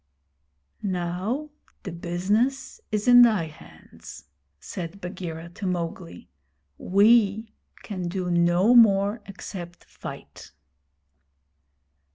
'Now 0.81 1.51
the 1.83 1.91
business 1.91 2.81
is 2.91 3.07
in 3.07 3.21
thy 3.21 3.45
hands,' 3.45 4.23
said 4.59 4.99
Bagheera 4.99 5.49
to 5.49 5.67
Mowgli. 5.67 6.27
'We 6.79 7.53
can 7.83 8.07
do 8.07 8.31
no 8.31 8.73
more 8.73 9.21
except 9.27 9.83
fight.' 9.83 10.53